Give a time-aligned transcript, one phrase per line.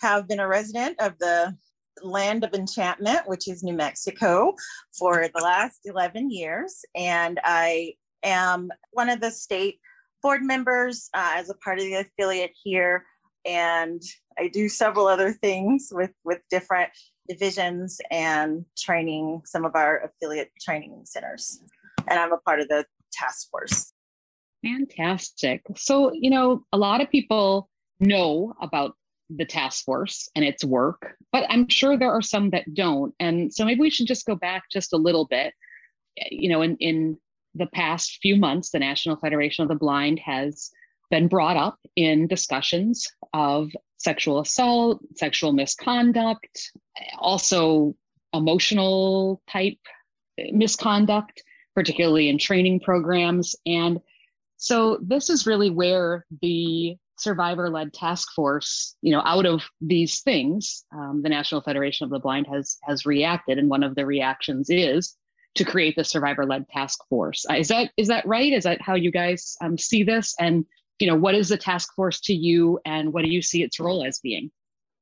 [0.00, 1.56] have been a resident of the
[2.02, 4.54] land of enchantment, which is New Mexico,
[4.96, 6.84] for the last 11 years.
[6.94, 9.78] And I am one of the state
[10.22, 13.04] board members uh, as a part of the affiliate here.
[13.44, 14.00] And
[14.38, 16.90] I do several other things with, with different
[17.28, 21.60] divisions and training some of our affiliate training centers.
[22.08, 23.92] And I'm a part of the task force.
[24.64, 25.62] Fantastic.
[25.76, 27.68] So, you know, a lot of people
[28.00, 28.94] know about
[29.36, 33.14] the task force and its work, but I'm sure there are some that don't.
[33.20, 35.54] And so maybe we should just go back just a little bit.
[36.30, 37.18] You know, in, in
[37.54, 40.70] the past few months, the National Federation of the Blind has
[41.10, 46.72] been brought up in discussions of sexual assault, sexual misconduct,
[47.18, 47.94] also
[48.34, 49.78] emotional type
[50.52, 51.42] misconduct,
[51.74, 53.54] particularly in training programs.
[53.66, 54.00] And
[54.56, 60.20] so this is really where the survivor led task force, you know, out of these
[60.20, 63.58] things, um, the National Federation of the Blind has has reacted.
[63.58, 65.16] And one of the reactions is
[65.54, 67.44] to create the survivor led task force.
[67.48, 68.52] Uh, is that is that right?
[68.52, 70.34] Is that how you guys um, see this?
[70.38, 70.64] And
[70.98, 73.80] you know, what is the task force to you, and what do you see its
[73.80, 74.50] role as being?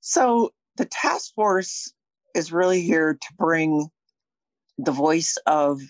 [0.00, 1.92] So, the task force
[2.34, 3.88] is really here to bring
[4.78, 5.80] the voice of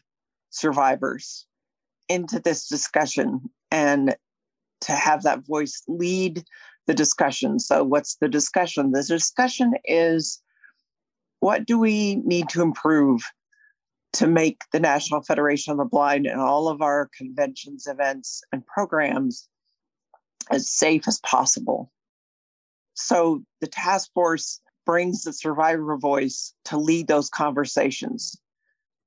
[0.50, 1.46] survivors
[2.08, 4.16] into this discussion and
[4.82, 6.44] to have that voice lead
[6.86, 7.58] the discussion.
[7.58, 8.92] So, what's the discussion?
[8.92, 10.42] The discussion is
[11.40, 13.22] what do we need to improve
[14.14, 18.66] to make the National Federation of the Blind and all of our conventions, events, and
[18.66, 19.48] programs
[20.50, 21.92] as safe as possible?
[22.94, 28.36] So, the task force brings the survivor voice to lead those conversations,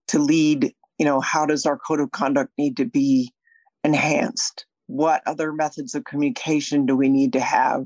[0.07, 3.34] to lead, you know, how does our code of conduct need to be
[3.84, 4.66] enhanced?
[4.88, 7.85] What other methods of communication do we need to have?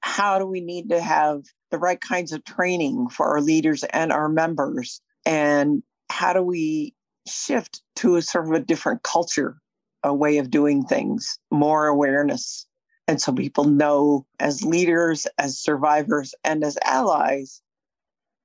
[0.00, 4.12] How do we need to have the right kinds of training for our leaders and
[4.12, 5.00] our members?
[5.24, 6.94] And how do we
[7.26, 9.58] shift to a sort of a different culture,
[10.04, 12.66] a way of doing things, more awareness?
[13.08, 17.62] And so people know as leaders, as survivors, and as allies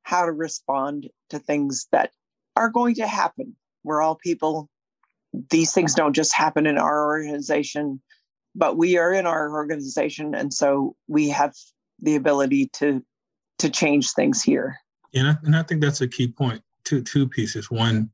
[0.03, 2.11] how to respond to things that
[2.55, 3.55] are going to happen.
[3.83, 4.69] We're all people.
[5.49, 8.01] These things don't just happen in our organization,
[8.55, 10.35] but we are in our organization.
[10.35, 11.53] And so we have
[11.99, 13.03] the ability to
[13.59, 14.75] to change things here.
[15.13, 16.61] And I, and I think that's a key point.
[16.83, 17.69] Two two pieces.
[17.69, 18.09] One,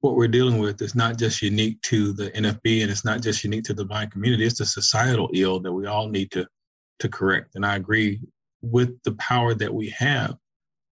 [0.00, 3.42] what we're dealing with is not just unique to the NFB and it's not just
[3.42, 4.44] unique to the blind community.
[4.44, 6.46] It's a societal ill that we all need to
[7.00, 7.54] to correct.
[7.54, 8.20] And I agree
[8.62, 10.36] with the power that we have,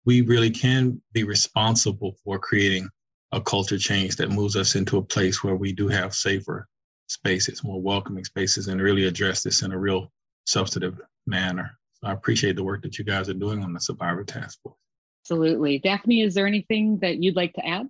[0.04, 2.88] we really can be responsible for creating
[3.32, 6.66] a culture change that moves us into a place where we do have safer
[7.08, 10.10] spaces, more welcoming spaces, and really address this in a real
[10.44, 11.78] substantive manner.
[11.94, 14.76] So I appreciate the work that you guys are doing on the Survivor Task Force.
[15.24, 15.78] Absolutely.
[15.78, 17.88] Daphne, is there anything that you'd like to add?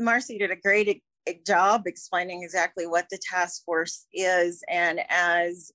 [0.00, 1.02] Marci did a great
[1.46, 4.62] job explaining exactly what the task force is.
[4.68, 5.72] And as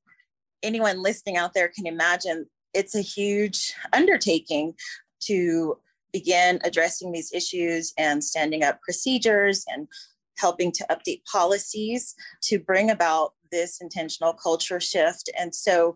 [0.63, 4.73] anyone listening out there can imagine, it's a huge undertaking
[5.25, 5.77] to
[6.13, 9.87] begin addressing these issues and standing up procedures and
[10.37, 15.29] helping to update policies to bring about this intentional culture shift.
[15.37, 15.93] And so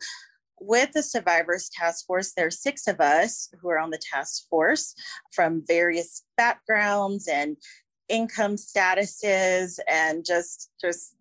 [0.60, 4.96] with the survivors task force there's six of us who are on the task force
[5.31, 7.58] from various backgrounds and
[8.10, 11.16] income statuses and just just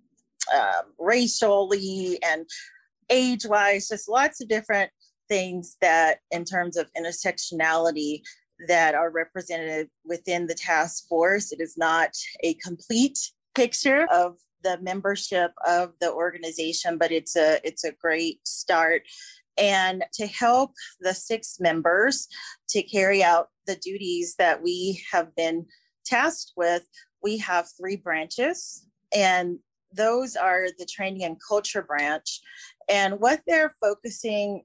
[0.55, 2.47] um, racially and
[3.11, 4.91] age wise just lots of different
[5.29, 8.23] things that in terms of intersectionality
[8.69, 12.11] that are represented within the task force it is not
[12.43, 13.19] a complete
[13.55, 19.03] picture of the membership of the organization, but it's a it's a great start.
[19.59, 22.29] And to help the six members
[22.71, 25.67] to carry out the duties that we have been
[26.05, 26.87] tasked with,
[27.23, 29.59] we have three branches, and
[29.93, 32.41] those are the training and culture branch.
[32.89, 34.63] And what they're focusing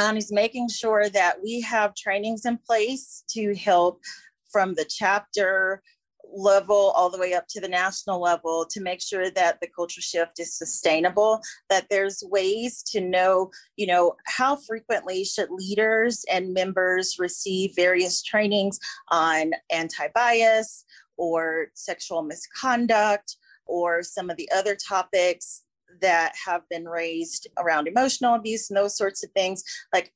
[0.00, 4.00] on is making sure that we have trainings in place to help
[4.50, 5.82] from the chapter
[6.36, 10.00] level all the way up to the national level to make sure that the culture
[10.00, 16.52] shift is sustainable that there's ways to know you know how frequently should leaders and
[16.52, 18.80] members receive various trainings
[19.10, 20.84] on anti-bias
[21.16, 23.36] or sexual misconduct
[23.66, 25.62] or some of the other topics
[26.00, 29.62] that have been raised around emotional abuse and those sorts of things
[29.92, 30.12] like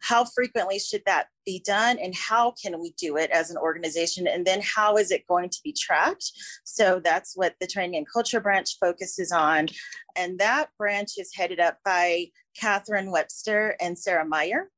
[0.00, 4.26] how frequently should that be done and how can we do it as an organization?
[4.26, 6.30] And then how is it going to be tracked?
[6.64, 9.68] So that's what the training and culture branch focuses on.
[10.16, 12.26] And that branch is headed up by
[12.58, 14.70] catherine webster and sarah meyer.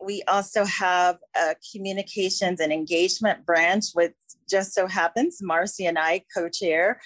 [0.00, 4.12] We also have a communications and engagement branch with
[4.48, 7.00] just so happens marci and i co-chair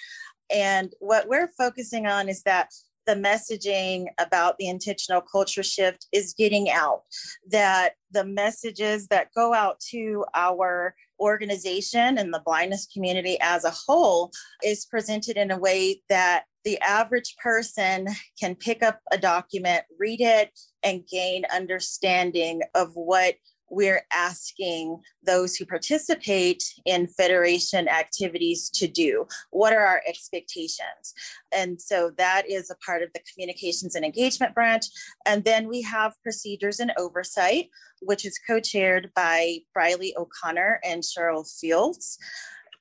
[0.51, 2.69] and what we're focusing on is that
[3.05, 7.01] the messaging about the intentional culture shift is getting out,
[7.49, 13.73] that the messages that go out to our organization and the blindness community as a
[13.87, 14.31] whole
[14.63, 18.07] is presented in a way that the average person
[18.39, 20.51] can pick up a document, read it,
[20.83, 23.35] and gain understanding of what
[23.71, 29.25] we're asking those who participate in federation activities to do.
[29.51, 31.13] What are our expectations?
[31.51, 34.85] And so that is a part of the communications and engagement branch.
[35.25, 37.69] And then we have procedures and oversight,
[38.01, 42.17] which is co chaired by Briley O'Connor and Cheryl Fields.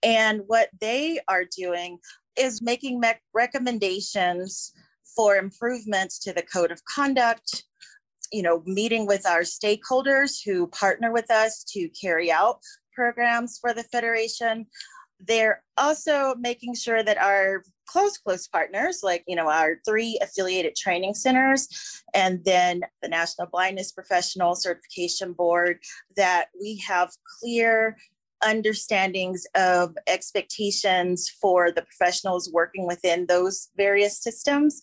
[0.03, 1.99] And what they are doing
[2.39, 3.03] is making
[3.35, 4.73] recommendations
[5.17, 7.65] for improvements to the code of conduct,
[8.33, 12.61] you know, meeting with our stakeholders who partner with us to carry out
[12.93, 14.67] programs for the Federation.
[15.21, 20.77] They're also making sure that our close, close partners, like, you know, our three affiliated
[20.77, 25.79] training centers and then the National Blindness Professional Certification Board,
[26.17, 27.11] that we have
[27.41, 27.97] clear
[28.45, 34.81] understandings of expectations for the professionals working within those various systems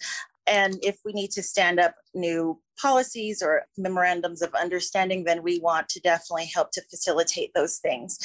[0.47, 5.59] and if we need to stand up new policies or memorandums of understanding, then we
[5.59, 8.19] want to definitely help to facilitate those things.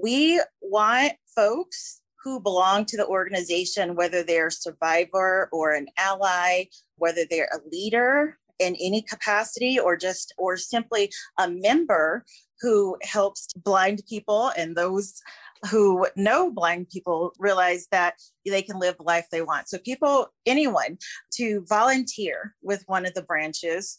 [0.00, 6.64] We want folks who belong to the organization, whether they're a survivor or an ally,
[6.96, 12.24] whether they're a leader in any capacity or just or simply a member
[12.60, 15.20] who helps blind people and those
[15.70, 19.68] who know blind people realize that they can live the life they want.
[19.68, 20.98] So, people, anyone,
[21.34, 23.96] to volunteer with one of the branches.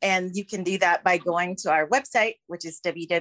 [0.00, 3.14] And you can do that by going to our website, which is www.nfb.org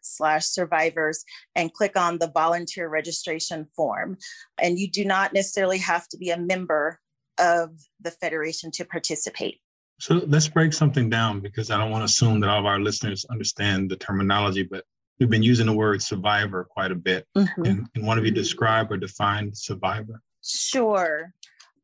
[0.00, 1.22] slash survivors
[1.54, 4.16] and click on the volunteer registration form.
[4.56, 6.98] And you do not necessarily have to be a member
[7.36, 9.60] of the Federation to participate.
[9.98, 12.80] So let's break something down because I don't want to assume that all of our
[12.80, 14.84] listeners understand the terminology, but
[15.20, 17.26] we've been using the word survivor quite a bit.
[17.36, 17.64] Mm-hmm.
[17.64, 20.22] And, and one of you describe or define survivor?
[20.42, 21.32] Sure.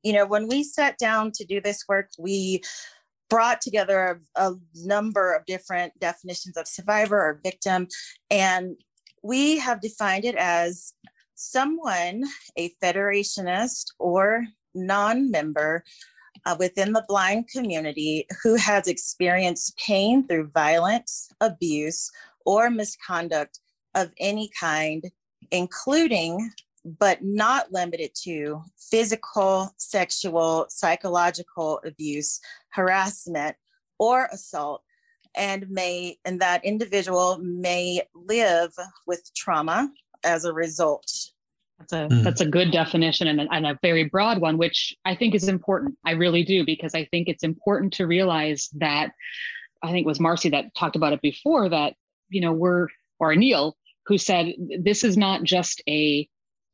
[0.02, 2.62] You know, when we sat down to do this work, we
[3.28, 7.88] brought together a, a number of different definitions of survivor or victim.
[8.30, 8.76] And
[9.22, 10.94] we have defined it as
[11.34, 12.24] someone,
[12.56, 15.84] a federationist or non member
[16.46, 22.10] uh, within the blind community who has experienced pain through violence, abuse,
[22.46, 23.60] or misconduct
[23.94, 25.04] of any kind,
[25.50, 26.50] including
[26.98, 33.56] but not limited to physical, sexual, psychological abuse, harassment,
[33.98, 34.82] or assault,
[35.34, 38.72] and may and that individual may live
[39.06, 39.90] with trauma
[40.24, 41.30] as a result
[41.78, 42.22] That's a mm.
[42.22, 45.48] that's a good definition and a, and a very broad one, which I think is
[45.48, 45.96] important.
[46.04, 49.10] I really do because I think it's important to realize that
[49.82, 51.94] I think it was Marci that talked about it before that
[52.28, 56.28] you know we're or Neil who said this is not just a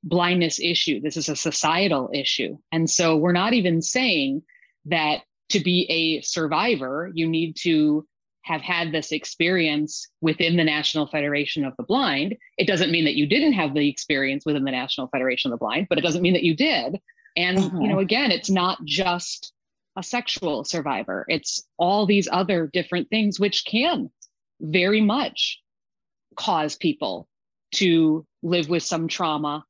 [0.04, 1.00] blindness issue.
[1.00, 4.42] This is a societal issue, and so we're not even saying
[4.87, 8.06] that to be a survivor you need to
[8.44, 12.37] have had this experience within the National Federation of the Blind.
[12.59, 15.64] It doesn't mean that you didn't have the experience within the National Federation of the
[15.64, 17.00] Blind, but it doesn't mean that you did.
[17.37, 17.80] And mm-hmm.
[17.80, 19.52] you know, again, it's not just
[19.97, 21.25] a sexual survivor.
[21.28, 24.11] It's all these other different things which can
[24.61, 25.61] very much
[26.37, 27.28] cause people
[27.75, 29.64] to live with some trauma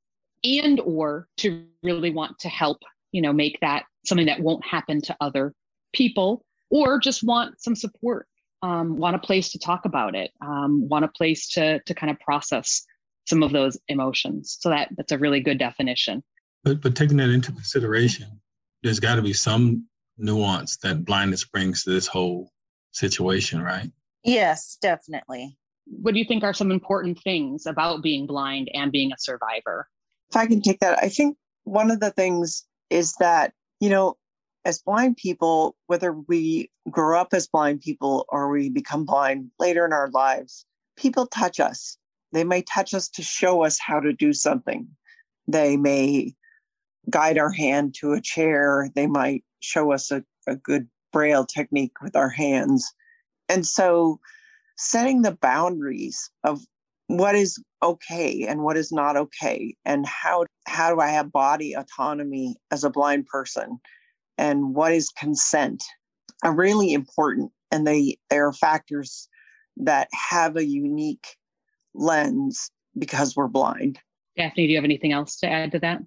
[0.45, 2.79] and or to really want to help,
[3.13, 5.53] you know, make that something that won't happen to other
[5.93, 8.27] people or just want some support
[8.63, 12.11] um, want a place to talk about it, um, want a place to to kind
[12.11, 12.85] of process
[13.27, 14.57] some of those emotions.
[14.61, 16.23] So that that's a really good definition.
[16.65, 18.41] But but taking that into consideration,
[18.83, 19.87] there's got to be some
[20.17, 22.51] nuance that blindness brings to this whole
[22.93, 23.91] situation, right?
[24.25, 25.57] Yes, definitely.
[25.87, 29.89] What do you think are some important things about being blind and being a survivor?
[30.31, 34.17] If I can take that, I think one of the things is that, you know,
[34.65, 39.85] as blind people, whether we grow up as blind people or we become blind later
[39.85, 40.65] in our lives,
[40.97, 41.97] people touch us.
[42.33, 44.89] They may touch us to show us how to do something.
[45.49, 46.35] They may
[47.11, 48.89] guide our hand to a chair.
[48.95, 52.91] They might show us a, a good braille technique with our hands.
[53.49, 54.19] And so,
[54.77, 56.61] setting the boundaries of
[57.09, 61.75] what is okay and what is not okay and how how do i have body
[61.75, 63.79] autonomy as a blind person
[64.39, 65.83] and what is consent
[66.43, 67.53] are really important.
[67.71, 69.29] And they, they are factors
[69.79, 71.37] that have a unique
[71.95, 73.99] lens because we're blind.
[74.37, 76.01] Daphne, do you have anything else to add to that?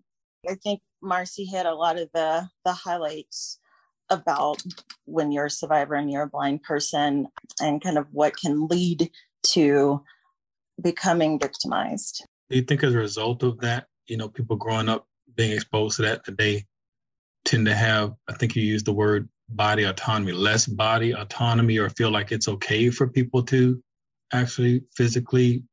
[0.47, 3.59] I think Marci hit a lot of the the highlights
[4.09, 4.61] about
[5.05, 7.27] when you're a survivor and you're a blind person
[7.61, 9.09] and kind of what can lead
[9.43, 10.01] to
[10.81, 12.25] becoming victimized.
[12.49, 15.97] Do you think as a result of that, you know, people growing up being exposed
[15.97, 16.65] to that, that they
[17.45, 21.89] tend to have, I think you used the word body autonomy, less body autonomy, or
[21.89, 23.81] feel like it's okay for people to
[24.33, 25.63] actually physically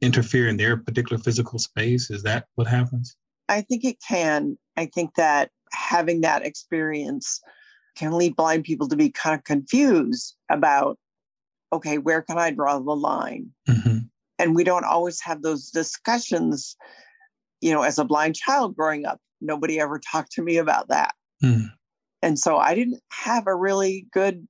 [0.00, 2.10] interfere in their particular physical space?
[2.10, 3.16] Is that what happens?
[3.48, 4.58] I think it can.
[4.76, 7.40] I think that having that experience
[7.98, 10.98] can lead blind people to be kind of confused about,
[11.72, 13.50] okay, where can I draw the line?
[13.68, 13.98] Mm-hmm.
[14.38, 16.76] And we don't always have those discussions.
[17.60, 21.14] You know, as a blind child growing up, nobody ever talked to me about that.
[21.42, 21.70] Mm.
[22.22, 24.46] And so I didn't have a really good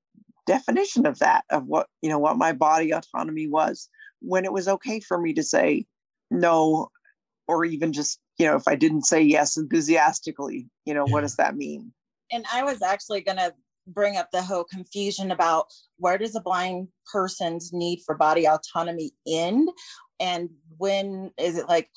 [0.47, 3.89] definition of that, of what, you know, what my body autonomy was
[4.21, 5.87] when it was okay for me to say
[6.31, 6.89] no,
[7.47, 11.13] or even just, you know, if I didn't say yes enthusiastically, you know, yeah.
[11.13, 11.93] what does that mean?
[12.33, 13.55] And I was actually going to
[13.87, 15.67] bring up the whole confusion about
[15.97, 19.71] where does a blind person's need for body autonomy end
[20.21, 21.89] and when is it like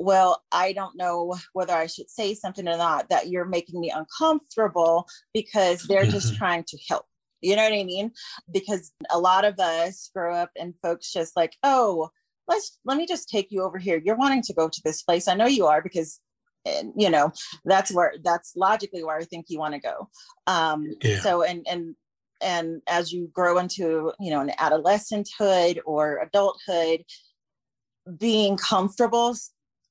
[0.00, 3.92] well, I don't know whether I should say something or not, that you're making me
[3.94, 6.38] uncomfortable because they're just mm-hmm.
[6.38, 7.04] trying to help.
[7.42, 8.10] You know what I mean?
[8.50, 12.08] Because a lot of us grow up and folks just like, oh,
[12.48, 14.00] let's let me just take you over here.
[14.02, 15.28] You're wanting to go to this place.
[15.28, 16.18] I know you are because
[16.66, 17.32] and you know
[17.64, 20.08] that's where that's logically where I think you want to go.
[20.46, 21.20] Um yeah.
[21.20, 21.94] so and and
[22.40, 27.02] and as you grow into you know an adolescenthood or adulthood
[28.18, 29.36] being comfortable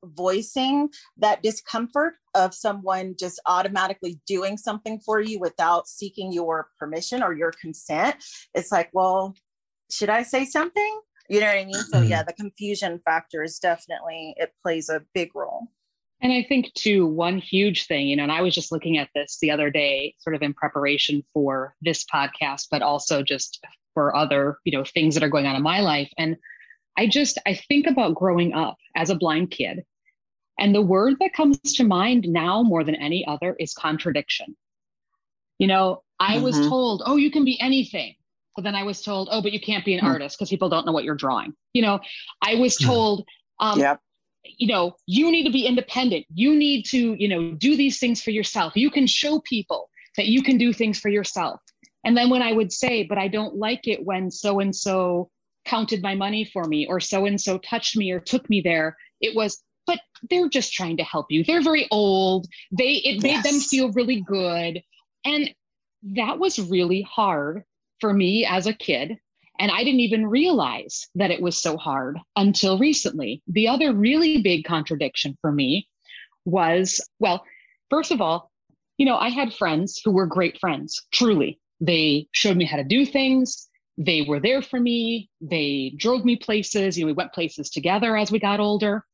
[0.03, 7.21] voicing that discomfort of someone just automatically doing something for you without seeking your permission
[7.21, 8.15] or your consent
[8.53, 9.35] it's like well
[9.91, 12.27] should i say something you know what i mean so yeah mm-hmm.
[12.27, 15.67] the confusion factor is definitely it plays a big role
[16.21, 19.09] and i think too one huge thing you know and i was just looking at
[19.15, 24.15] this the other day sort of in preparation for this podcast but also just for
[24.15, 26.37] other you know things that are going on in my life and
[26.97, 29.85] I just I think about growing up as a blind kid
[30.59, 34.57] and the word that comes to mind now more than any other is contradiction.
[35.57, 36.43] You know, I mm-hmm.
[36.43, 38.15] was told, oh, you can be anything.
[38.55, 40.09] But then I was told, oh, but you can't be an mm-hmm.
[40.09, 41.53] artist because people don't know what you're drawing.
[41.71, 41.99] You know,
[42.41, 42.85] I was hmm.
[42.85, 43.27] told,
[43.59, 44.01] um, yep.
[44.43, 46.25] You know, you need to be independent.
[46.33, 48.75] You need to, you know, do these things for yourself.
[48.75, 51.59] You can show people that you can do things for yourself.
[52.03, 55.29] And then when I would say, but I don't like it when so and so
[55.65, 58.95] counted my money for me or so and so touched me or took me there,
[59.21, 61.43] it was, but they're just trying to help you.
[61.43, 62.47] They're very old.
[62.71, 64.81] They it made them feel really good.
[65.25, 65.53] And
[66.15, 67.63] that was really hard
[67.99, 69.17] for me as a kid.
[69.59, 73.43] And I didn't even realize that it was so hard until recently.
[73.47, 75.87] The other really big contradiction for me
[76.45, 77.43] was well,
[77.89, 78.51] first of all,
[78.97, 81.59] you know, I had friends who were great friends, truly.
[81.81, 83.69] They showed me how to do things.
[83.97, 85.29] They were there for me.
[85.41, 86.97] They drove me places.
[86.97, 89.05] You know, we went places together as we got older.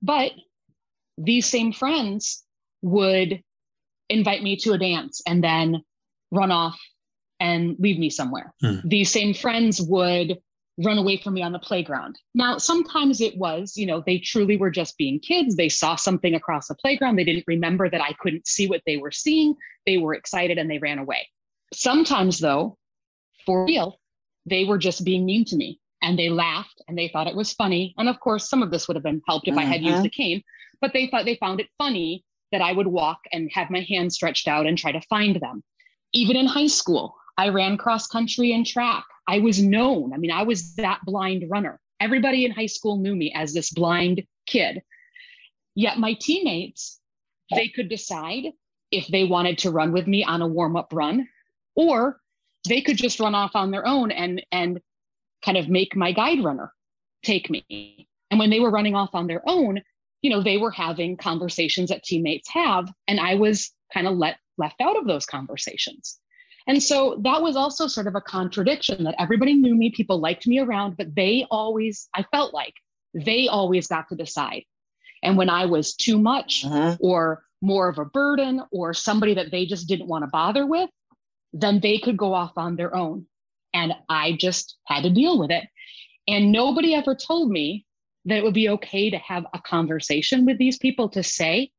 [0.00, 0.32] But
[1.16, 2.44] these same friends
[2.82, 3.42] would
[4.08, 5.82] invite me to a dance and then
[6.30, 6.78] run off
[7.42, 8.54] and leave me somewhere.
[8.60, 8.76] Hmm.
[8.84, 10.38] These same friends would
[10.78, 12.16] run away from me on the playground.
[12.34, 15.56] Now, sometimes it was, you know, they truly were just being kids.
[15.56, 17.16] They saw something across the playground.
[17.16, 19.54] They didn't remember that I couldn't see what they were seeing.
[19.86, 21.28] They were excited and they ran away.
[21.74, 22.78] Sometimes, though,
[23.44, 23.98] for real,
[24.46, 27.52] they were just being mean to me and they laughed and they thought it was
[27.52, 27.92] funny.
[27.98, 30.02] And of course, some of this would have been helped if I had used mm-hmm.
[30.04, 30.42] the cane,
[30.80, 34.12] but they thought they found it funny that I would walk and have my hand
[34.12, 35.64] stretched out and try to find them.
[36.12, 39.04] Even in high school, I ran cross country and track.
[39.26, 40.12] I was known.
[40.12, 41.80] I mean, I was that blind runner.
[42.00, 44.82] Everybody in high school knew me as this blind kid.
[45.74, 47.00] Yet my teammates,
[47.54, 48.52] they could decide
[48.90, 51.28] if they wanted to run with me on a warm up run,
[51.74, 52.20] or
[52.68, 54.80] they could just run off on their own and, and
[55.44, 56.72] kind of make my guide runner
[57.22, 58.08] take me.
[58.30, 59.80] And when they were running off on their own,
[60.22, 64.38] you know, they were having conversations that teammates have, and I was kind of let
[64.58, 66.18] left out of those conversations.
[66.66, 70.46] And so that was also sort of a contradiction that everybody knew me, people liked
[70.46, 72.74] me around, but they always, I felt like
[73.14, 74.64] they always got to decide.
[75.22, 76.96] And when I was too much uh-huh.
[77.00, 80.90] or more of a burden or somebody that they just didn't want to bother with,
[81.52, 83.26] then they could go off on their own.
[83.74, 85.64] And I just had to deal with it.
[86.28, 87.86] And nobody ever told me
[88.24, 91.70] that it would be okay to have a conversation with these people to say,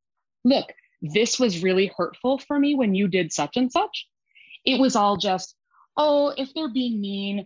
[0.44, 4.08] look, this was really hurtful for me when you did such and such
[4.66, 5.56] it was all just,
[5.98, 7.46] oh, if they're being mean,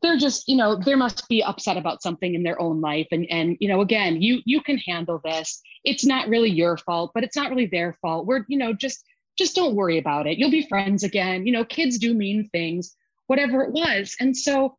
[0.00, 3.06] they're just, you know, they must be upset about something in their own life.
[3.12, 5.60] And and you know, again, you you can handle this.
[5.84, 8.26] It's not really your fault, but it's not really their fault.
[8.26, 9.04] We're, you know, just
[9.38, 10.38] just don't worry about it.
[10.38, 11.46] You'll be friends again.
[11.46, 12.94] You know, kids do mean things,
[13.28, 14.14] whatever it was.
[14.20, 14.76] And so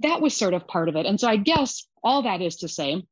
[0.00, 1.06] that was sort of part of it.
[1.06, 3.02] And so I guess all that is to say,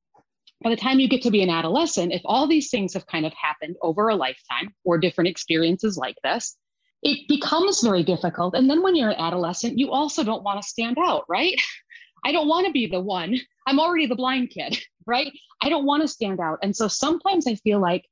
[0.63, 3.25] by the time you get to be an adolescent, if all these things have kind
[3.25, 6.57] of happened over a lifetime or different experiences like this,
[7.03, 8.55] it becomes very difficult.
[8.55, 11.61] And then when you're an adolescent, you also don't want to stand out, right?
[12.25, 13.39] I don't want to be the one.
[13.67, 15.33] I'm already the blind kid, right?
[15.63, 16.59] I don't want to stand out.
[16.63, 18.05] And so sometimes I feel like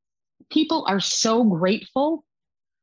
[0.51, 2.24] people are so grateful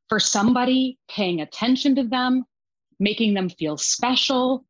[0.07, 2.45] for somebody paying attention to them,
[2.99, 4.65] making them feel special,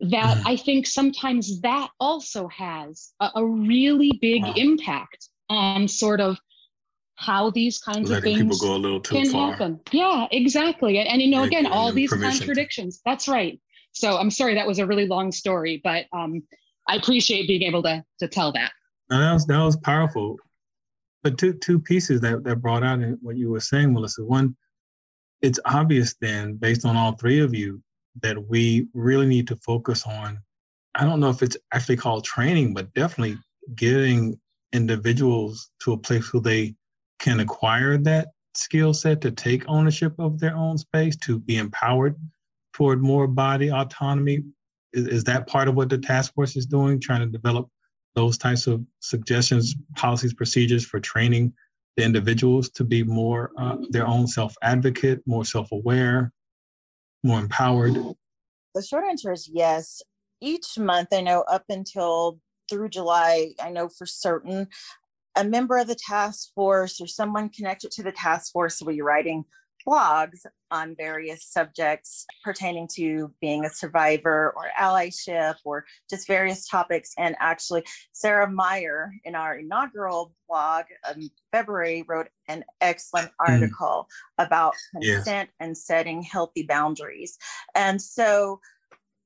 [0.00, 0.42] that mm.
[0.46, 4.54] I think sometimes that also has a, a really big wow.
[4.56, 6.38] impact on sort of
[7.20, 9.50] how these kinds Letting of things people go a little too can far.
[9.50, 9.78] happen.
[9.92, 10.98] Yeah, exactly.
[10.98, 13.02] And, and you know, again, all these contradictions.
[13.04, 13.60] That's right.
[13.92, 16.42] So I'm sorry that was a really long story, but um,
[16.88, 18.72] I appreciate being able to to tell that.
[19.10, 20.38] that was that was powerful.
[21.22, 24.24] But two two pieces that that brought out in what you were saying, Melissa.
[24.24, 24.56] One,
[25.42, 27.82] it's obvious then, based on all three of you,
[28.22, 30.38] that we really need to focus on.
[30.94, 33.36] I don't know if it's actually called training, but definitely
[33.74, 34.40] getting
[34.72, 36.74] individuals to a place where they
[37.20, 42.16] can acquire that skill set to take ownership of their own space, to be empowered
[42.72, 44.42] toward more body autonomy?
[44.92, 47.68] Is, is that part of what the task force is doing, trying to develop
[48.16, 51.52] those types of suggestions, policies, procedures for training
[51.96, 56.32] the individuals to be more uh, their own self advocate, more self aware,
[57.22, 57.94] more empowered?
[58.74, 60.02] The short answer is yes.
[60.40, 64.68] Each month, I know up until through July, I know for certain
[65.36, 69.02] a member of the task force or someone connected to the task force will be
[69.02, 69.44] writing
[69.86, 70.40] blogs
[70.70, 77.12] on various subjects pertaining to being a survivor or allyship or just various topics.
[77.18, 83.52] And actually, Sarah Meyer in our inaugural blog in February wrote an excellent hmm.
[83.52, 84.44] article mm.
[84.44, 85.66] about consent yeah.
[85.66, 87.36] and setting healthy boundaries.
[87.74, 88.60] And so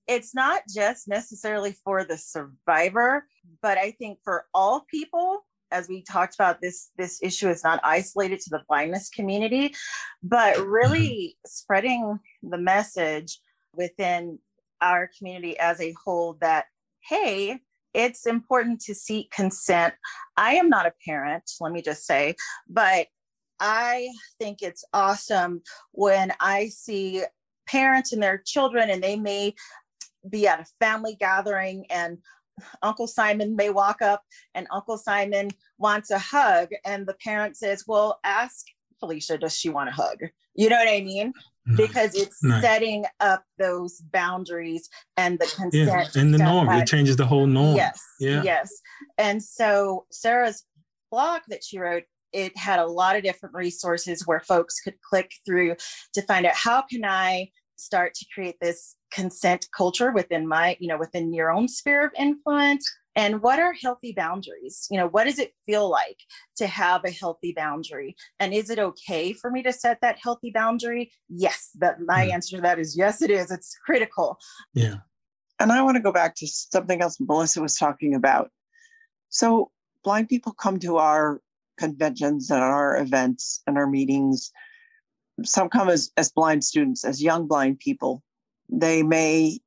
[0.07, 3.27] it's not just necessarily for the survivor,
[3.63, 7.81] but I think for all people as we talked about this this issue is not
[7.83, 9.75] isolated to the blindness community
[10.23, 11.47] but really mm-hmm.
[11.47, 13.41] spreading the message
[13.75, 14.39] within
[14.81, 16.67] our community as a whole that
[17.09, 17.59] hey
[17.93, 19.93] it's important to seek consent
[20.37, 22.35] i am not a parent let me just say
[22.69, 23.07] but
[23.61, 24.09] i
[24.39, 25.61] think it's awesome
[25.93, 27.23] when i see
[27.67, 29.53] parents and their children and they may
[30.31, 32.19] be at a family gathering and
[32.83, 34.23] Uncle Simon may walk up
[34.55, 38.67] and Uncle Simon wants a hug, and the parent says, Well, ask
[39.01, 40.19] Felicia, does she want a hug?
[40.55, 41.33] You know what I mean?
[41.77, 46.21] because it's setting up those boundaries and the consent yeah.
[46.21, 48.43] and the norm it changes the whole norm yes yeah.
[48.43, 48.71] yes
[49.17, 50.65] and so sarah's
[51.11, 55.33] blog that she wrote it had a lot of different resources where folks could click
[55.47, 55.75] through
[56.13, 60.89] to find out how can i start to create this consent culture within my you
[60.89, 62.91] know within your own sphere of influence?
[63.17, 64.89] And what are healthy boundaries?
[64.91, 66.19] You know what does it feel like
[66.57, 68.17] to have a healthy boundary?
[68.41, 71.13] And is it okay for me to set that healthy boundary?
[71.29, 72.33] Yes that my mm.
[72.33, 73.51] answer to that is yes it is.
[73.51, 74.39] It's critical.
[74.73, 74.97] Yeah.
[75.61, 78.51] And i want to go back to something else melissa was talking about.
[79.29, 79.71] So
[80.03, 81.41] blind people come to our
[81.79, 84.53] conventions and our events and our meetings
[85.43, 88.23] some come as, as blind students as young blind people
[88.69, 89.59] they may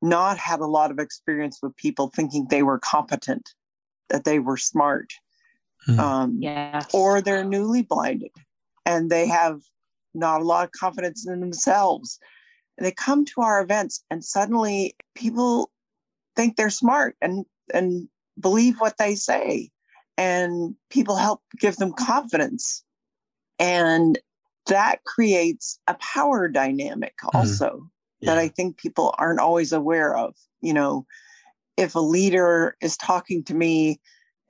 [0.00, 3.50] not have a lot of experience with people thinking they were competent,
[4.10, 5.12] that they were smart.
[5.88, 5.98] Mm.
[5.98, 6.86] Um, yes.
[6.92, 8.30] Or they're newly blinded
[8.84, 9.60] and they have
[10.14, 12.18] not a lot of confidence in themselves.
[12.76, 15.70] And they come to our events and suddenly people
[16.36, 17.44] think they're smart and,
[17.74, 19.70] and believe what they say.
[20.16, 22.84] And people help give them confidence.
[23.58, 24.18] And
[24.68, 27.36] that creates a power dynamic hmm.
[27.36, 27.88] also
[28.20, 28.34] yeah.
[28.34, 30.34] that I think people aren't always aware of.
[30.60, 31.06] You know,
[31.76, 34.00] if a leader is talking to me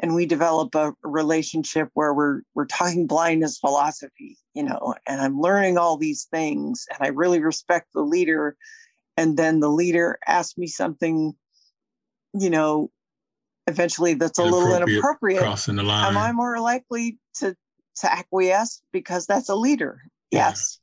[0.00, 5.40] and we develop a relationship where we're we're talking blindness philosophy, you know, and I'm
[5.40, 8.56] learning all these things and I really respect the leader
[9.18, 11.34] and then the leader asks me something
[12.32, 12.90] you know
[13.66, 17.54] eventually that's a little inappropriate crossing the line am i more likely to
[17.98, 20.48] to acquiesce because that's a leader yeah.
[20.48, 20.78] yes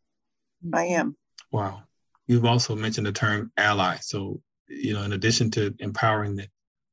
[0.74, 0.94] i mm-hmm.
[0.94, 1.18] am
[1.52, 1.82] wow
[2.28, 3.98] You've also mentioned the term ally.
[4.02, 6.48] So, you know, in addition to empowering the,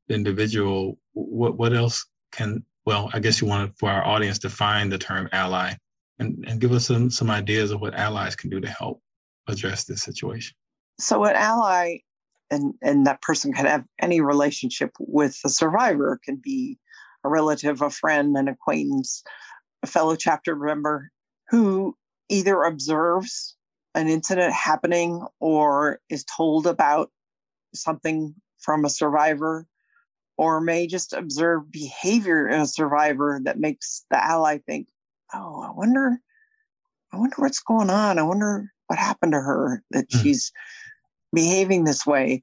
[0.09, 4.51] the individual, what what else can well, I guess you wanted for our audience to
[4.51, 5.75] find the term ally
[6.19, 9.01] and, and give us some some ideas of what allies can do to help
[9.49, 10.55] address this situation.
[10.99, 11.99] So an ally
[12.51, 16.79] and and that person can have any relationship with the survivor, it can be
[17.25, 19.23] a relative, a friend, an acquaintance,
[19.83, 21.11] a fellow chapter member
[21.49, 21.97] who
[22.29, 23.57] either observes
[23.95, 27.11] an incident happening or is told about
[27.75, 29.67] something from a survivor
[30.39, 34.89] or may just observe behavior in a survivor that makes the ally think
[35.35, 36.19] oh i wonder
[37.13, 38.19] i wonder what's going on.
[38.19, 40.23] I wonder what happened to her that mm.
[40.23, 40.53] she's
[41.33, 42.43] behaving this way.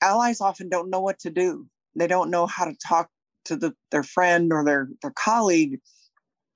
[0.00, 1.66] Allies often don't know what to do.
[1.96, 3.10] They don't know how to talk
[3.48, 5.80] to the, their friend or their, their colleague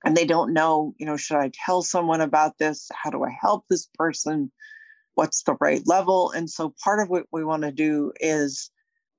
[0.03, 2.89] and they don't know, you know, should I tell someone about this?
[2.93, 4.51] How do I help this person?
[5.15, 6.31] What's the right level?
[6.31, 8.69] And so part of what we want to do is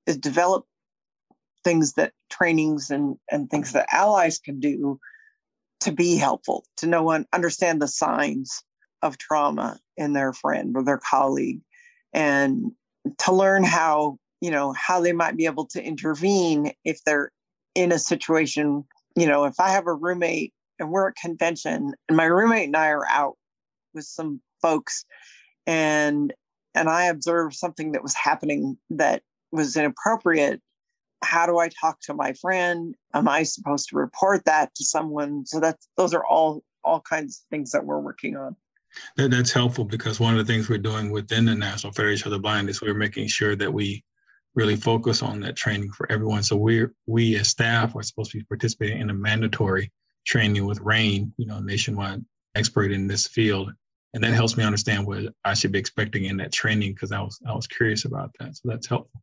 [0.07, 0.67] is develop
[1.63, 4.99] things that trainings and and things that allies can do
[5.81, 8.63] to be helpful, to know and understand the signs
[9.03, 11.61] of trauma in their friend or their colleague
[12.13, 12.73] and
[13.19, 17.31] to learn how, you know, how they might be able to intervene if they're
[17.75, 18.85] in a situation,
[19.17, 22.77] you know, if I have a roommate and we're at convention and my roommate and
[22.77, 23.37] I are out
[23.95, 25.05] with some folks
[25.67, 26.33] and
[26.75, 30.61] and I observed something that was happening that was inappropriate.
[31.23, 32.95] How do I talk to my friend?
[33.15, 35.47] Am I supposed to report that to someone?
[35.47, 38.57] So that's those are all all kinds of things that we're working on.
[39.17, 42.33] That, that's helpful because one of the things we're doing within the National Federation of
[42.33, 44.05] the Blind is we're making sure that we
[44.55, 46.43] really focus on that training for everyone.
[46.43, 49.91] So we're we as staff are supposed to be participating in a mandatory
[50.27, 53.73] training with RAINN, you know, nationwide expert in this field.
[54.15, 57.21] And that helps me understand what I should be expecting in that training because I
[57.21, 58.57] was I was curious about that.
[58.57, 59.21] So that's helpful.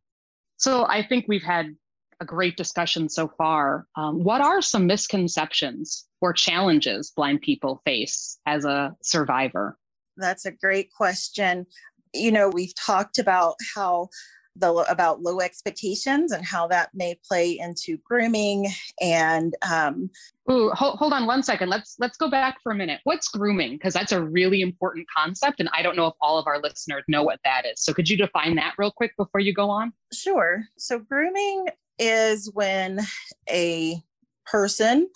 [0.58, 1.74] So I think we've had
[2.20, 3.86] a great discussion so far.
[3.96, 9.76] Um, what are some misconceptions or challenges blind people face as a survivor?
[10.16, 11.66] That's a great question.
[12.14, 14.08] You know, we've talked about how
[14.56, 18.68] the about low expectations and how that may play into grooming
[19.00, 20.10] and um,
[20.50, 21.68] Ooh, hold, hold on one second.
[21.68, 23.00] Let's let's go back for a minute.
[23.04, 23.72] What's grooming?
[23.72, 27.04] Because that's a really important concept and i don't know if all of our listeners
[27.08, 27.82] know what that is.
[27.82, 29.92] So could you define that real quick before you go on?
[30.12, 30.64] Sure.
[30.78, 31.66] So grooming
[31.98, 33.00] is when
[33.48, 34.02] a
[34.46, 35.08] person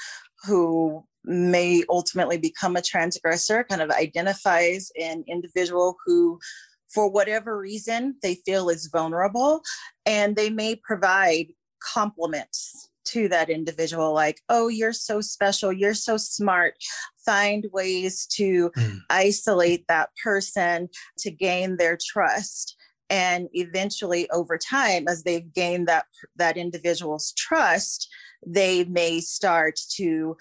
[0.44, 6.38] who may ultimately become a transgressor kind of identifies an individual who
[6.96, 9.60] for whatever reason they feel is vulnerable
[10.06, 11.48] and they may provide
[11.92, 16.74] compliments to that individual like oh you're so special you're so smart
[17.24, 18.98] find ways to mm.
[19.10, 22.74] isolate that person to gain their trust
[23.10, 26.06] and eventually over time as they've gained that
[26.36, 28.08] that individual's trust
[28.44, 30.34] they may start to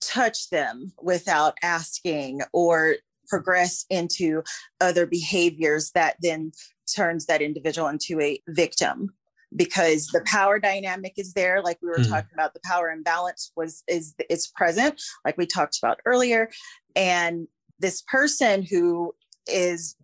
[0.00, 2.96] touch them without asking or
[3.28, 4.42] progress into
[4.80, 6.52] other behaviors that then
[6.94, 9.10] turns that individual into a victim
[9.56, 12.08] because the power dynamic is there like we were mm.
[12.08, 16.50] talking about the power imbalance was is is present like we talked about earlier
[16.96, 17.46] and
[17.78, 19.14] this person who
[19.46, 19.96] is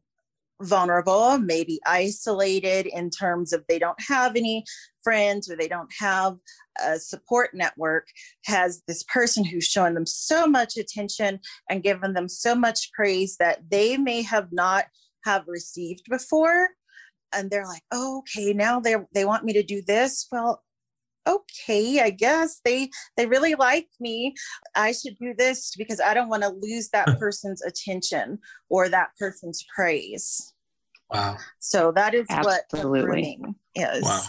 [0.63, 4.65] vulnerable maybe isolated in terms of they don't have any
[5.03, 6.37] friends or they don't have
[6.85, 8.07] a support network
[8.45, 13.37] has this person who's shown them so much attention and given them so much praise
[13.39, 14.85] that they may have not
[15.25, 16.69] have received before.
[17.33, 20.27] And they're like oh, okay now they they want me to do this.
[20.33, 20.63] Well
[21.27, 24.35] okay i guess they they really like me
[24.75, 29.11] i should do this because i don't want to lose that person's attention or that
[29.19, 30.55] person's praise
[31.13, 33.01] wow so that is Absolutely.
[33.01, 34.23] what grooming is wow.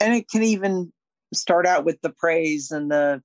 [0.00, 0.92] and it can even
[1.34, 3.22] start out with the praise and the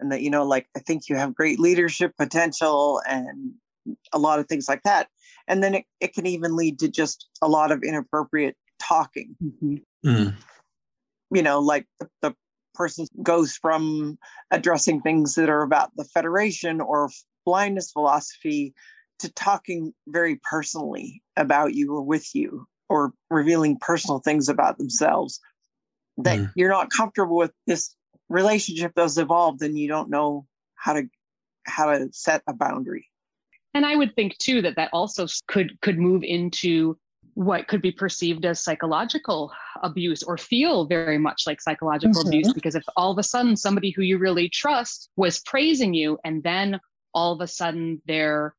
[0.00, 3.52] and that you know like i think you have great leadership potential and
[4.12, 5.08] a lot of things like that
[5.46, 9.76] and then it, it can even lead to just a lot of inappropriate talking mm-hmm.
[10.04, 10.34] mm.
[11.32, 12.34] you know like the, the
[12.78, 14.16] person goes from
[14.50, 17.10] addressing things that are about the federation or
[17.44, 18.72] blindness philosophy
[19.18, 25.40] to talking very personally about you or with you or revealing personal things about themselves
[26.18, 26.52] that mm.
[26.54, 27.94] you're not comfortable with this
[28.28, 31.02] relationship that's evolved and you don't know how to
[31.66, 33.06] how to set a boundary
[33.74, 36.96] and i would think too that that also could could move into
[37.38, 39.52] what could be perceived as psychological
[39.84, 42.30] abuse or feel very much like psychological mm-hmm.
[42.30, 46.18] abuse because if all of a sudden somebody who you really trust was praising you
[46.24, 46.80] and then
[47.14, 48.56] all of a sudden they're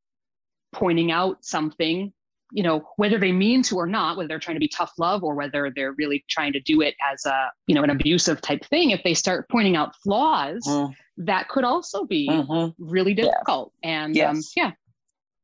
[0.71, 2.13] pointing out something
[2.53, 5.25] you know whether they mean to or not whether they're trying to be tough love
[5.25, 8.63] or whether they're really trying to do it as a you know an abusive type
[8.67, 10.89] thing if they start pointing out flaws mm.
[11.17, 12.71] that could also be mm-hmm.
[12.81, 14.35] really difficult and um, yes.
[14.37, 14.71] um, yeah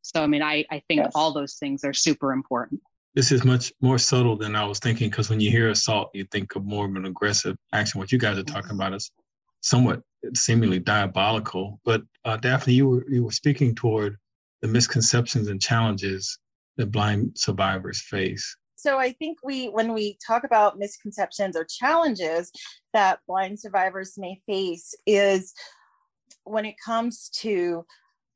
[0.03, 1.11] so i mean i i think yes.
[1.15, 2.79] all those things are super important
[3.15, 6.25] this is much more subtle than I was thinking because when you hear assault, you
[6.25, 7.99] think of more of an aggressive action.
[7.99, 9.09] What you guys are talking about is
[9.61, 10.01] somewhat
[10.35, 11.79] seemingly diabolical.
[11.85, 14.17] But uh, Daphne, you were you were speaking toward
[14.61, 16.37] the misconceptions and challenges
[16.77, 18.55] that blind survivors face.
[18.75, 22.51] So I think we, when we talk about misconceptions or challenges
[22.93, 25.53] that blind survivors may face, is
[26.43, 27.85] when it comes to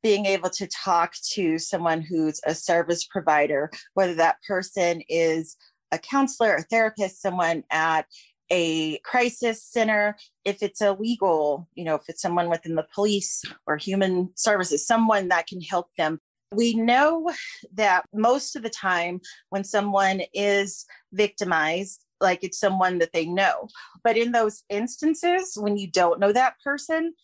[0.02, 5.56] being able to talk to someone who's a service provider, whether that person is
[5.92, 8.06] a counselor, a therapist, someone at
[8.50, 13.44] a crisis center, if it's a legal, you know, if it's someone within the police
[13.66, 16.18] or human services, someone that can help them.
[16.52, 17.30] We know
[17.74, 23.68] that most of the time when someone is victimized, like it's someone that they know.
[24.02, 27.14] But in those instances, when you don't know that person,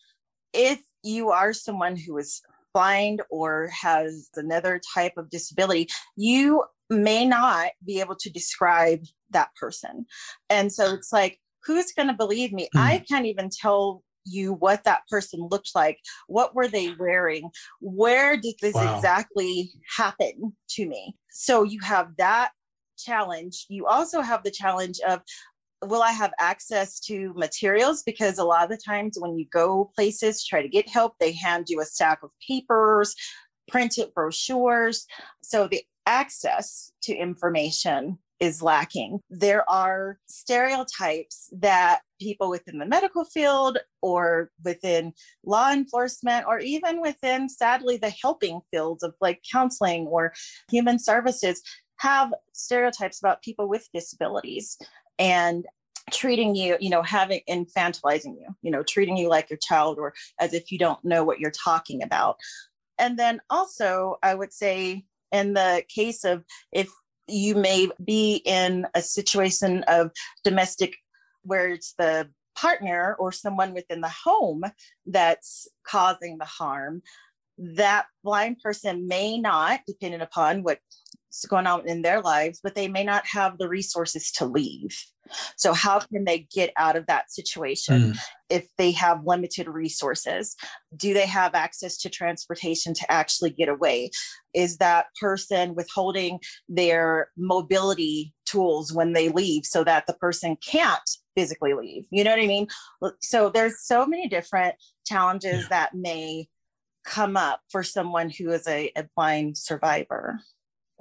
[0.53, 2.41] if you are someone who is
[2.77, 9.49] blind or has another type of disability, you may not be able to describe that
[9.59, 10.05] person.
[10.51, 12.69] And so it's like, who's going to believe me?
[12.75, 12.79] Mm.
[12.79, 15.97] I can't even tell you what that person looked like.
[16.27, 17.49] What were they wearing?
[17.81, 18.95] Where did this wow.
[18.95, 21.15] exactly happen to me?
[21.31, 22.51] So you have that
[22.99, 23.65] challenge.
[23.69, 25.21] You also have the challenge of
[25.83, 28.03] will I have access to materials?
[28.03, 31.31] Because a lot of the times when you go places, try to get help, they
[31.31, 33.15] hand you a stack of papers,
[33.67, 35.05] printed brochures.
[35.41, 39.19] So the access to information is lacking.
[39.29, 45.13] There are stereotypes that people within the medical field or within
[45.43, 50.33] law enforcement or even within sadly the helping fields of like counseling or
[50.69, 51.61] human services
[51.97, 54.77] have stereotypes about people with disabilities
[55.19, 55.65] and
[56.11, 60.13] treating you, you know, having infantilizing you, you know, treating you like your child or
[60.39, 62.37] as if you don't know what you're talking about.
[62.97, 66.89] And then also, I would say, in the case of if
[67.27, 70.11] you may be in a situation of
[70.43, 70.95] domestic
[71.43, 74.63] where it's the partner or someone within the home
[75.05, 77.01] that's causing the harm,
[77.57, 82.87] that blind person may not, depending upon what's going on in their lives, but they
[82.87, 84.97] may not have the resources to leave.
[85.57, 88.17] So, how can they get out of that situation mm.
[88.49, 90.55] if they have limited resources?
[90.95, 94.11] Do they have access to transportation to actually get away?
[94.53, 96.39] Is that person withholding
[96.69, 102.05] their mobility tools when they leave so that the person can't physically leave?
[102.09, 102.67] You know what I mean?
[103.21, 105.67] So, there's so many different challenges yeah.
[105.69, 106.47] that may
[107.07, 110.39] come up for someone who is a, a blind survivor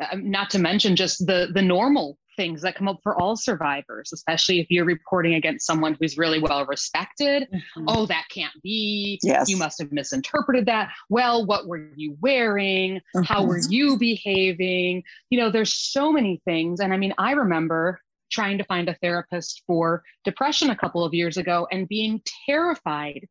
[0.00, 4.10] uh, not to mention just the the normal things that come up for all survivors,
[4.12, 7.48] especially if you're reporting against someone who's really well respected.
[7.50, 7.84] Mm-hmm.
[7.88, 9.18] Oh, that can't be.
[9.22, 9.48] Yes.
[9.48, 10.90] You must have misinterpreted that.
[11.08, 12.96] Well, what were you wearing?
[12.96, 13.22] Mm-hmm.
[13.22, 15.02] How were you behaving?
[15.30, 16.80] You know, there's so many things.
[16.80, 21.14] And I mean, I remember trying to find a therapist for depression a couple of
[21.14, 23.26] years ago and being terrified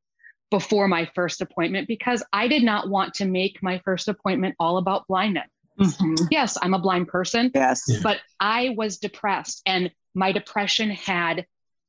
[0.51, 4.77] before my first appointment because I did not want to make my first appointment all
[4.77, 5.49] about blindness.
[5.79, 6.27] Mm-hmm.
[6.31, 7.51] Yes, I'm a blind person.
[7.53, 7.83] Yes.
[7.87, 7.99] Yeah.
[8.01, 11.45] But I was depressed and my depression had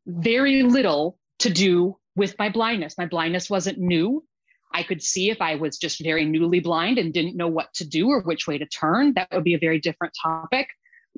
[0.07, 2.97] very little to do with my blindness.
[2.99, 4.25] My blindness wasn't new.
[4.73, 7.87] I could see if I was just very newly blind and didn't know what to
[7.87, 9.15] do or which way to turn.
[9.15, 10.69] That would be a very different topic.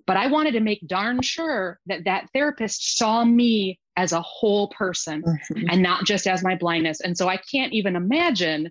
[0.06, 4.68] But I wanted to make darn sure that that therapist saw me as a whole
[4.68, 5.66] person mm-hmm.
[5.70, 7.00] and not just as my blindness.
[7.00, 8.70] And so I can't even imagine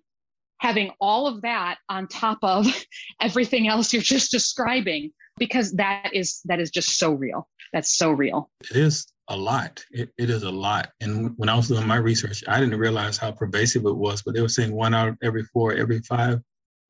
[0.59, 2.65] having all of that on top of
[3.21, 8.11] everything else you're just describing because that is that is just so real that's so
[8.11, 11.85] real it is a lot it, it is a lot and when i was doing
[11.85, 15.07] my research i didn't realize how pervasive it was but they were saying one out
[15.07, 16.41] of every four every five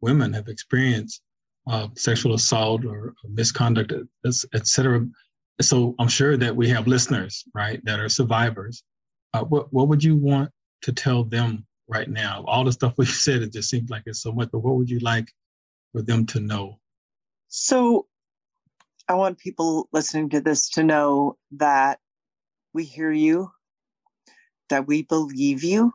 [0.02, 1.21] women have experienced
[1.69, 3.93] uh, sexual assault or misconduct
[4.53, 5.06] etc
[5.62, 8.84] so i'm sure that we have listeners right that are survivors
[9.34, 10.49] uh, what, what would you want
[10.82, 12.43] to tell them right now?
[12.47, 14.89] All the stuff we've said, it just seems like it's so much, but what would
[14.89, 15.32] you like
[15.91, 16.80] for them to know?
[17.47, 18.08] So
[19.08, 21.99] I want people listening to this to know that
[22.73, 23.51] we hear you,
[24.69, 25.93] that we believe you,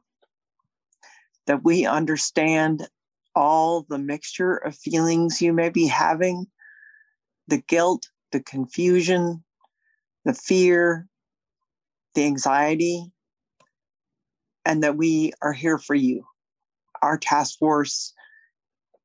[1.47, 2.89] that we understand
[3.35, 6.47] all the mixture of feelings you may be having
[7.49, 9.43] the guilt, the confusion,
[10.25, 11.07] the fear,
[12.15, 13.11] the anxiety,
[14.65, 16.25] and that we are here for you.
[17.03, 18.13] Our task force,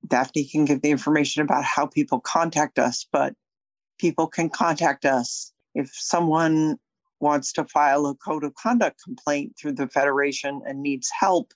[0.08, 3.34] Daphne can give the information about how people contact us, but
[3.98, 6.78] people can contact us if someone
[7.20, 11.54] wants to file a code of conduct complaint through the Federation and needs help.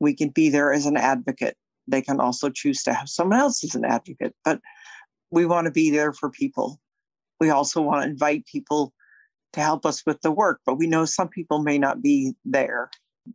[0.00, 1.56] We can be there as an advocate.
[1.86, 4.60] They can also choose to have someone else as an advocate, but
[5.30, 6.80] we want to be there for people.
[7.40, 8.92] We also want to invite people
[9.52, 12.90] to help us with the work, but we know some people may not be there.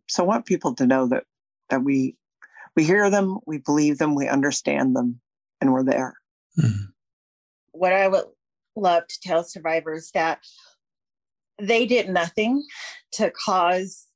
[0.07, 1.23] So I want people to know that
[1.69, 2.15] that we
[2.75, 5.19] we hear them, we believe them, we understand them,
[5.59, 6.15] and we're there.
[6.57, 6.85] Mm-hmm.
[7.71, 8.25] What I would
[8.75, 10.39] love to tell survivors that
[11.59, 12.63] they did nothing
[13.13, 14.08] to cause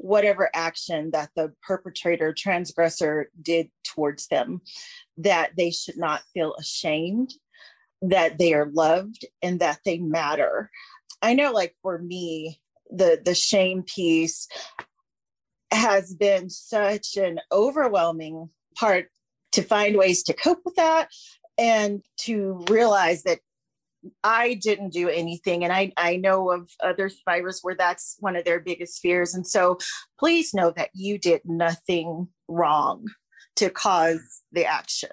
[0.00, 4.62] whatever action that the perpetrator transgressor did towards them
[5.18, 7.34] that they should not feel ashamed
[8.00, 10.70] that they are loved and that they matter.
[11.20, 12.60] I know like for me
[12.90, 14.48] the the shame piece
[15.70, 19.08] has been such an overwhelming part
[19.52, 21.08] to find ways to cope with that
[21.58, 23.40] and to realize that
[24.24, 25.64] I didn't do anything.
[25.64, 29.34] And I, I know of other survivors where that's one of their biggest fears.
[29.34, 29.78] And so
[30.18, 33.06] please know that you did nothing wrong
[33.56, 35.10] to cause the action.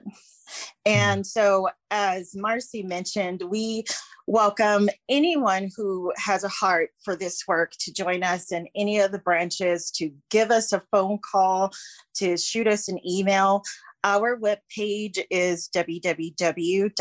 [0.85, 3.83] And so, as Marci mentioned, we
[4.27, 9.11] welcome anyone who has a heart for this work to join us in any of
[9.11, 11.71] the branches, to give us a phone call,
[12.15, 13.63] to shoot us an email.
[14.03, 16.93] Our webpage is www.nfb.org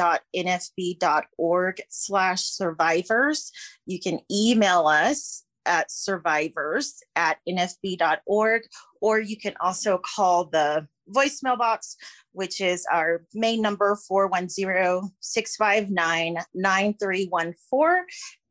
[1.88, 3.52] slash survivors.
[3.84, 8.62] You can email us at survivors at nfb.org,
[9.00, 11.96] or you can also call the voicemail box,
[12.32, 18.06] which is our main number 410 659 9314,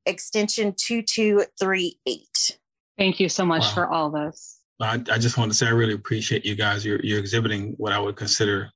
[0.06, 2.60] extension 2238.
[2.98, 3.74] Thank you so much wow.
[3.74, 4.55] for all this.
[4.80, 6.86] I, I just want to say I really appreciate you guys.
[6.86, 8.70] You're, you're exhibiting what I would consider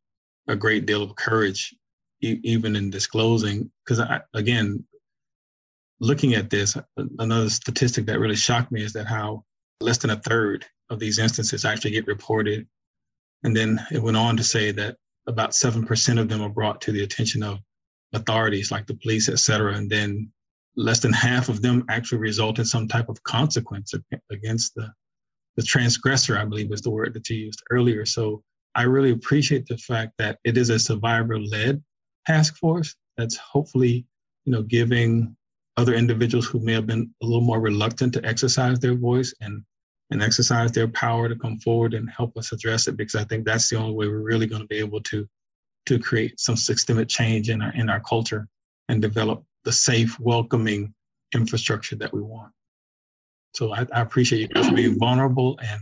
[0.48, 1.76] a great deal of courage,
[2.22, 3.70] e- even in disclosing.
[3.86, 4.02] Because,
[4.34, 4.84] again,
[6.00, 6.78] looking at this,
[7.20, 9.44] another statistic that really shocked me is that how
[9.82, 12.68] less than a third of these instances actually get reported
[13.44, 16.92] and then it went on to say that about 7% of them are brought to
[16.92, 17.60] the attention of
[18.14, 19.76] authorities like the police, et cetera.
[19.76, 20.32] And then
[20.76, 23.94] less than half of them actually result in some type of consequence
[24.32, 24.92] against the,
[25.58, 28.06] the transgressor, I believe is the word that you used earlier.
[28.06, 28.44] So
[28.76, 31.84] I really appreciate the fact that it is a survivor led
[32.26, 34.06] task force that's hopefully,
[34.46, 35.36] you know, giving
[35.78, 39.64] other individuals who may have been a little more reluctant to exercise their voice and
[40.12, 43.46] and exercise their power to come forward and help us address it because I think
[43.46, 45.28] that's the only way we're really going to be able to
[45.86, 48.48] to create some systemic change in our in our culture
[48.90, 50.94] and develop the safe, welcoming
[51.34, 52.52] infrastructure that we want.
[53.54, 55.82] So I, I appreciate you guys being vulnerable and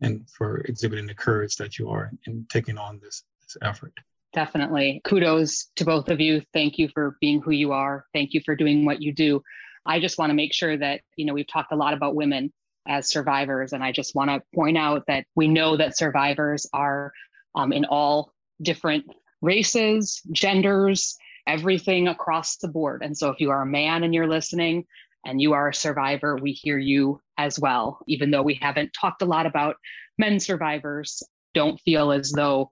[0.00, 3.92] and for exhibiting the courage that you are in taking on this this effort.
[4.32, 5.00] Definitely.
[5.04, 6.42] Kudos to both of you.
[6.52, 8.04] Thank you for being who you are.
[8.12, 9.42] Thank you for doing what you do.
[9.86, 12.52] I just want to make sure that, you know, we've talked a lot about women
[12.86, 13.72] as survivors.
[13.72, 17.12] And I just want to point out that we know that survivors are
[17.54, 19.06] um, in all different
[19.40, 21.16] races, genders,
[21.46, 23.02] everything across the board.
[23.02, 24.84] And so if you are a man and you're listening
[25.24, 28.00] and you are a survivor, we hear you as well.
[28.06, 29.76] Even though we haven't talked a lot about
[30.18, 31.22] men survivors,
[31.54, 32.70] don't feel as though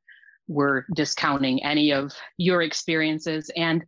[0.49, 3.51] we're discounting any of your experiences.
[3.57, 3.85] And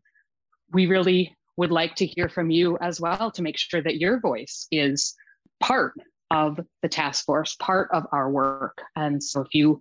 [0.73, 4.21] we really would like to hear from you as well to make sure that your
[4.21, 5.15] voice is
[5.61, 5.95] part
[6.31, 8.83] of the task force, part of our work.
[8.97, 9.81] And so if you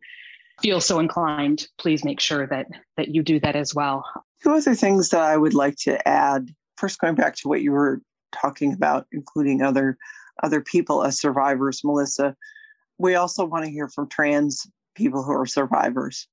[0.61, 4.03] feel so inclined, please make sure that that you do that as well.
[4.43, 6.49] Two other things that I would like to add.
[6.77, 8.01] First, going back to what you were
[8.31, 9.97] talking about, including other
[10.43, 12.35] other people as survivors, Melissa.
[12.99, 16.27] We also want to hear from trans people who are survivors.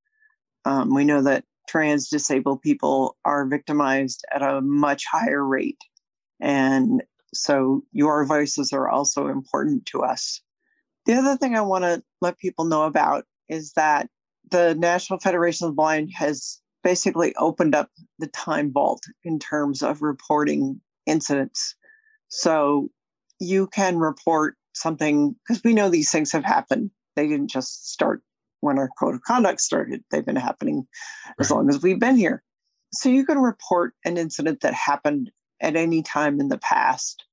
[0.65, 5.81] Um, we know that trans disabled people are victimized at a much higher rate.
[6.41, 10.41] And so your voices are also important to us.
[11.07, 14.09] The other thing I want to let people know about is that
[14.51, 19.83] the National Federation of the Blind has basically opened up the time vault in terms
[19.83, 21.75] of reporting incidents.
[22.37, 22.89] So
[23.39, 26.91] you can report something because we know these things have happened.
[27.15, 28.23] They didn't just start
[28.65, 30.87] when our code of conduct started, they've been happening
[31.39, 32.43] as long as we've been here.
[32.95, 35.31] So you can report an incident that happened
[35.61, 37.25] at any time in the past.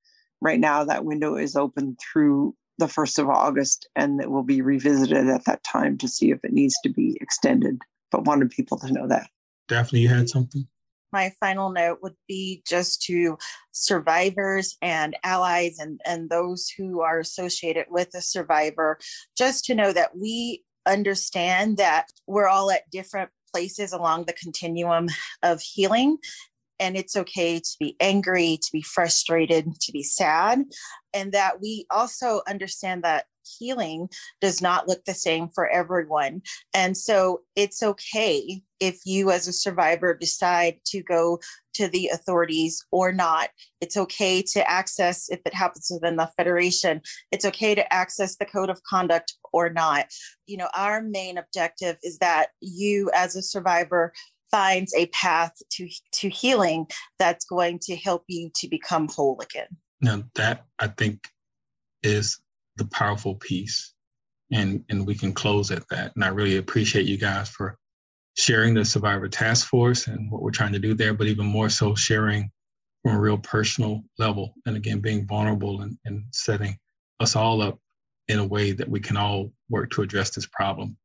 [0.42, 4.62] Right now, that window is open through the 1st of August, and it will be
[4.62, 7.80] revisited at that time to see if it needs to be extended.
[8.12, 9.30] But wanted people to know that.
[9.68, 10.68] Daphne, you had something?
[11.12, 13.38] My final note would be just to
[13.72, 18.98] survivors and allies and, and those who are associated with a survivor,
[19.38, 25.08] just to know that we understand that we're all at different places along the continuum
[25.44, 26.18] of healing.
[26.80, 30.64] And it's okay to be angry, to be frustrated, to be sad.
[31.14, 36.42] And that we also understand that healing does not look the same for everyone.
[36.74, 41.40] And so it's okay if you, as a survivor, decide to go
[41.76, 43.50] to the authorities or not.
[43.80, 48.46] It's okay to access, if it happens within the Federation, it's okay to access the
[48.46, 50.08] code of conduct or not.
[50.48, 54.14] You know, our main objective is that you, as a survivor,
[54.52, 56.86] finds a path to to healing
[57.18, 59.68] that's going to help you to become whole again.
[60.02, 61.30] Now that I think
[62.04, 62.40] is
[62.78, 63.94] the powerful piece.
[64.52, 66.12] And, and we can close at that.
[66.16, 67.78] And I really appreciate you guys for
[68.38, 71.70] sharing the Survivor Task Force and what we're trying to do there, but even more
[71.70, 72.50] so sharing
[73.02, 74.54] from a real personal level.
[74.66, 76.78] And again, being vulnerable and, and setting
[77.20, 77.80] us all up
[78.28, 80.98] in a way that we can all work to address this problem.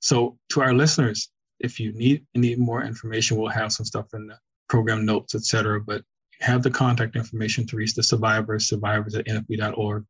[0.00, 4.26] So, to our listeners, if you need need more information, we'll have some stuff in
[4.26, 4.38] the
[4.68, 5.80] program notes, etc.
[5.80, 6.02] But
[6.40, 10.04] have the contact information to reach the survivors, survivors at nfb.org.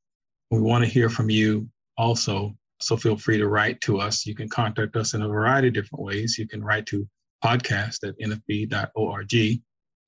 [0.54, 2.56] We want to hear from you also.
[2.80, 4.24] So feel free to write to us.
[4.24, 6.36] You can contact us in a variety of different ways.
[6.38, 7.08] You can write to
[7.44, 9.34] podcast at nfb.org.